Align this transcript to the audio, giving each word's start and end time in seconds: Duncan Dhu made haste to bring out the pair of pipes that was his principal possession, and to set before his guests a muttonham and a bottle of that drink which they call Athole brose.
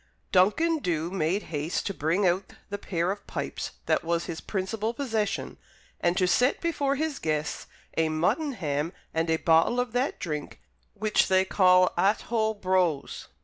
Duncan 0.31 0.79
Dhu 0.79 1.11
made 1.11 1.43
haste 1.53 1.85
to 1.85 1.93
bring 1.93 2.25
out 2.25 2.53
the 2.71 2.79
pair 2.79 3.11
of 3.11 3.27
pipes 3.27 3.73
that 3.85 4.03
was 4.03 4.25
his 4.25 4.41
principal 4.41 4.95
possession, 4.95 5.59
and 5.99 6.17
to 6.17 6.27
set 6.27 6.59
before 6.59 6.95
his 6.95 7.19
guests 7.19 7.67
a 7.95 8.09
muttonham 8.09 8.93
and 9.13 9.29
a 9.29 9.37
bottle 9.37 9.79
of 9.79 9.91
that 9.91 10.19
drink 10.19 10.59
which 10.95 11.27
they 11.27 11.45
call 11.45 11.93
Athole 11.99 12.55
brose. 12.55 13.27